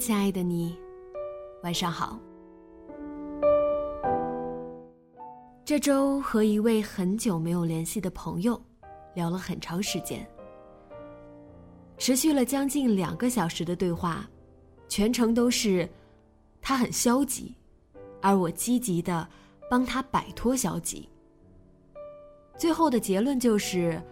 [0.00, 0.74] 亲爱的你，
[1.62, 2.18] 晚上好。
[5.62, 8.58] 这周和一位很久没有联系的朋友
[9.12, 10.26] 聊了很长时间，
[11.98, 14.26] 持续了将近两个小时的对话，
[14.88, 15.86] 全程都是
[16.62, 17.54] 他很消极，
[18.22, 19.28] 而我积极的
[19.68, 21.06] 帮他摆脱消极。
[22.56, 24.02] 最后的结论就是，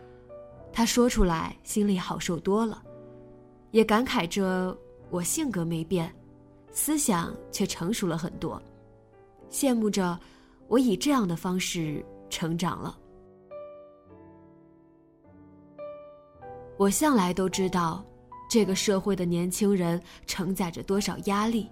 [0.71, 2.83] 他说出来心里好受多了，
[3.71, 4.77] 也感慨着。
[5.11, 6.13] 我性格没变，
[6.71, 8.61] 思想却成熟了很多，
[9.51, 10.19] 羡慕着
[10.67, 12.99] 我以这样的方式成长了。
[16.77, 18.05] 我向来都知道，
[18.49, 21.69] 这个社会的年轻人承载着多少压力。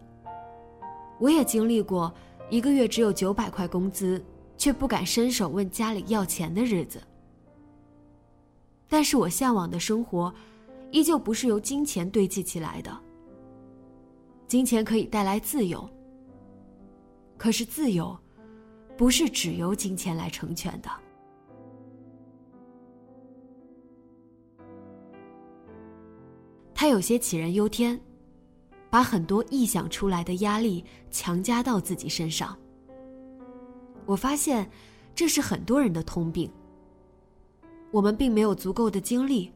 [1.18, 2.12] 我也经历过
[2.50, 4.20] 一个月只有九百块工资，
[4.58, 7.00] 却不敢伸手问家里要钱的日子。
[8.88, 10.32] 但是我向往的生活，
[10.90, 13.05] 依旧不是由金钱堆积起来的。
[14.47, 15.89] 金钱可以带来自由，
[17.36, 18.16] 可是自由
[18.97, 20.88] 不是只由金钱来成全的。
[26.72, 28.00] 他有些杞人忧天，
[28.88, 32.56] 把很多臆想出来的压力强加到自己身上。
[34.04, 34.70] 我发现
[35.15, 36.49] 这是很多人的通病。
[37.91, 39.50] 我们并没有足够的精力，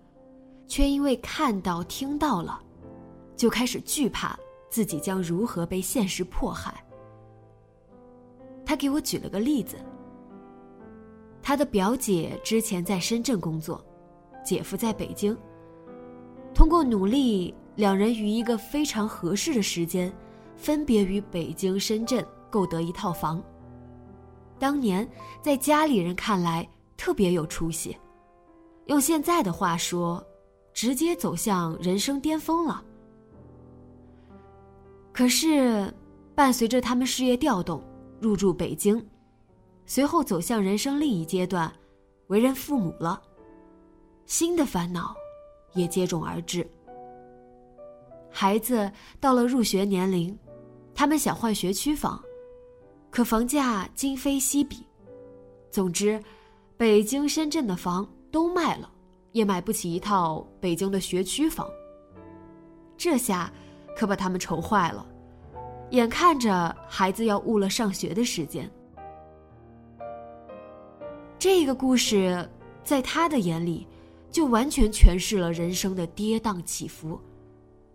[0.67, 2.61] 却因为看到、听到了，
[3.37, 4.37] 就开始惧怕。
[4.71, 6.73] 自己将如何被现实迫害？
[8.65, 9.77] 他给我举了个例子：
[11.43, 13.85] 他的表姐之前在深圳工作，
[14.45, 15.37] 姐夫在北京。
[16.55, 20.13] 通过努力，两人于一个非常合适的时间，
[20.55, 23.43] 分别于北京、深圳购得一套房。
[24.59, 25.09] 当年
[25.43, 27.97] 在家里人看来特别有出息，
[28.87, 30.25] 用现在的话说，
[30.73, 32.85] 直接走向人生巅峰了。
[35.21, 35.93] 可是，
[36.35, 37.85] 伴随着他们事业调动，
[38.23, 39.07] 入住北京，
[39.85, 41.71] 随后走向人生另一阶段，
[42.29, 43.21] 为人父母了，
[44.25, 45.15] 新的烦恼
[45.75, 46.67] 也接踵而至。
[48.31, 50.35] 孩子到了入学年龄，
[50.95, 52.19] 他们想换学区房，
[53.11, 54.87] 可房价今非昔比，
[55.71, 56.19] 总之，
[56.79, 58.91] 北京、深圳的房都卖了，
[59.33, 61.69] 也买不起一套北京的学区房。
[62.97, 63.53] 这下。
[63.97, 65.07] 可把他们愁坏了，
[65.91, 68.71] 眼看着孩子要误了上学的时间。
[71.39, 72.49] 这个故事
[72.85, 73.87] 在他的眼里，
[74.31, 77.21] 就完全诠释了人生的跌宕起伏。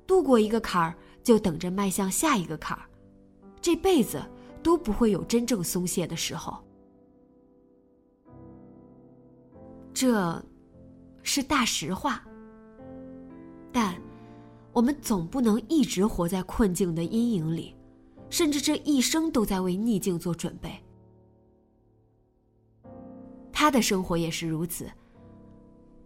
[0.08, 2.86] 度过一个坎儿，就等着迈向下一个坎儿，
[3.62, 4.22] 这辈子
[4.62, 6.58] 都不会有真正松懈的时候。
[9.94, 10.44] 这，
[11.24, 12.24] 是大实话。
[13.72, 13.96] 但。
[14.74, 17.74] 我们总不能一直活在困境的阴影里，
[18.36, 20.70] 甚至这一生都在为逆境做准备。
[23.50, 24.92] 他的生活也是如此。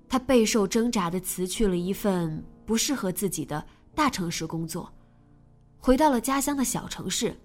[0.07, 3.65] 他备受挣扎的辞去了一份不适合自己的
[3.95, 4.93] 大城市工作，
[5.79, 7.35] 回到了家乡的小城市。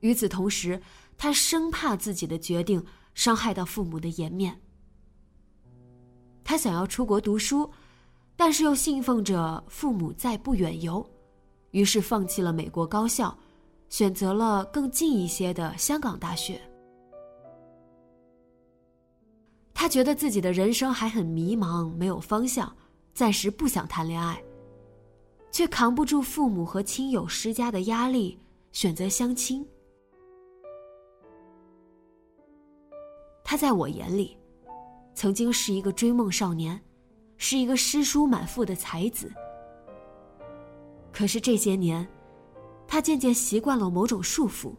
[0.00, 0.82] 与此同时，
[1.16, 4.60] 他生怕自己的决定伤害到父母的颜面。
[6.42, 7.70] 他想要出国读书。
[8.34, 11.08] 但是又信奉着父母在不远游，
[11.72, 13.36] 于是放弃了美国高校，
[13.88, 16.60] 选择了更近一些的香港大学。
[19.72, 22.74] 他觉得自己的人生还很迷茫，没有方向，
[23.14, 24.42] 暂时不想谈恋爱，
[25.50, 28.38] 却扛不住父母和亲友施加的压力，
[28.72, 29.66] 选择相亲。
[33.44, 34.36] 他在我眼里，
[35.14, 36.80] 曾经是一个追梦少年。
[37.40, 39.32] 是一个诗书满腹的才子，
[41.12, 42.04] 可是这些年，
[42.88, 44.72] 他渐渐习惯了某种束缚。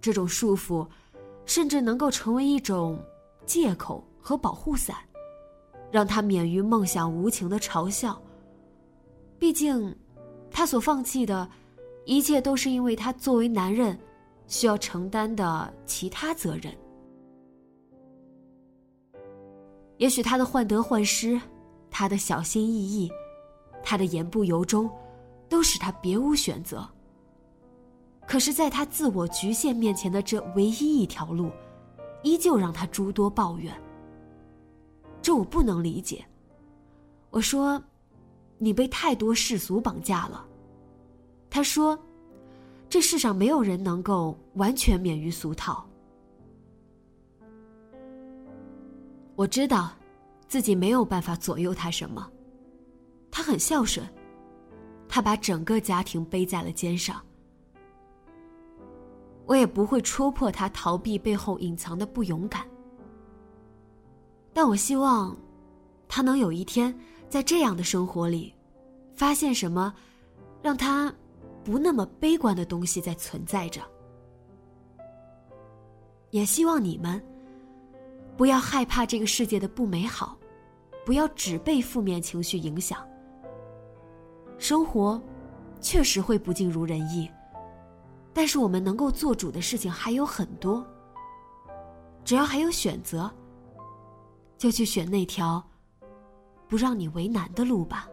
[0.00, 0.86] 这种束缚，
[1.46, 3.02] 甚至能够成为一种
[3.46, 4.96] 借口和保护伞，
[5.90, 8.20] 让他免于梦想无情的嘲笑。
[9.38, 9.96] 毕竟，
[10.50, 11.48] 他所放弃的，
[12.04, 13.98] 一切都是因为他作为男人，
[14.46, 16.76] 需要承担的其他责任。
[19.98, 21.40] 也许他的患得患失，
[21.90, 23.10] 他的小心翼翼，
[23.82, 24.88] 他的言不由衷，
[25.48, 26.88] 都使他别无选择。
[28.26, 31.50] 可是，在他自我局限面前的这唯一一条路，
[32.22, 33.74] 依旧让他诸多抱怨。
[35.22, 36.24] 这我不能理解。
[37.30, 37.82] 我说。
[38.60, 40.44] 你被太多世俗绑架了，
[41.48, 41.96] 他说
[42.90, 45.88] ：“这世上没有人能够完全免于俗套。”
[49.36, 49.92] 我知道，
[50.48, 52.28] 自己没有办法左右他什么。
[53.30, 54.04] 他很孝顺，
[55.18, 57.20] 他把整个家庭背在了肩上。
[59.46, 62.64] 我也不会戳破他逃避背后隐藏的不勇敢。
[64.52, 65.36] 但我希望，
[66.06, 66.96] 他能有一天。
[67.28, 68.54] 在这样的生活里，
[69.16, 69.92] 发现什么，
[70.62, 71.12] 让他
[71.64, 73.82] 不那么悲观的东西在存在着。
[76.30, 77.20] 也希望你们
[78.36, 80.38] 不要害怕这个世界的不美好，
[81.04, 83.04] 不要只被负面情绪影响。
[84.58, 85.20] 生活
[85.80, 87.30] 确实会不尽如人意，
[88.32, 90.86] 但是我们能够做主的事情还有很多。
[92.24, 93.30] 只要还有选择，
[94.58, 95.64] 就去选那条。
[96.68, 98.06] 不让你为难的路吧。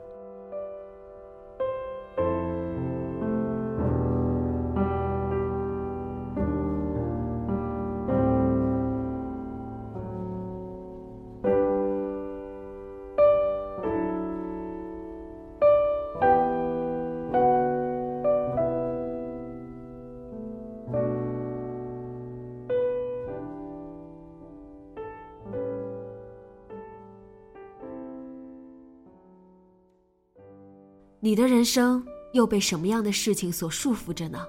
[31.25, 34.45] 你的人生又被什么样的事情所束缚着呢？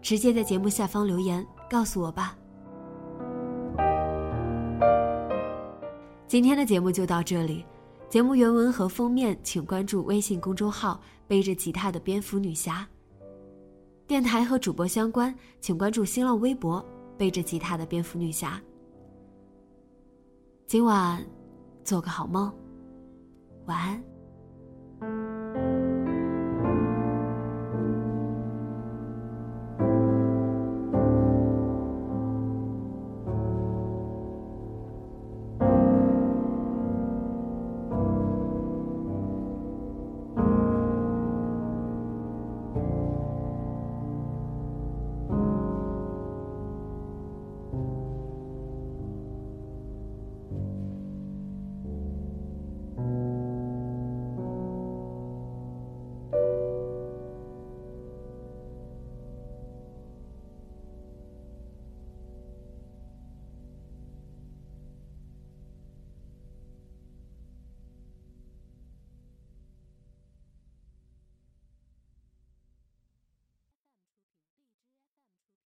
[0.00, 2.34] 直接在节目下方留言告诉我吧。
[6.26, 7.62] 今天的节目就到这里，
[8.08, 10.98] 节目原文和封面请关注微信公众号
[11.28, 12.88] “背着吉他的蝙蝠女侠”。
[14.08, 16.82] 电台和主播相关，请关注新浪微博
[17.18, 18.58] “背着吉他的蝙蝠女侠”。
[20.66, 21.22] 今晚
[21.84, 22.50] 做个好梦，
[23.66, 25.29] 晚安。